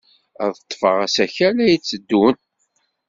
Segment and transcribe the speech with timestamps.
[0.43, 2.37] Ad ḍḍfeɣ asakal ay d-yetteddun.